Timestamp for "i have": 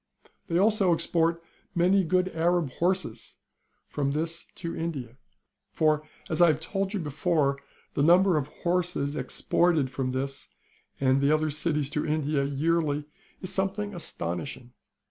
6.41-6.59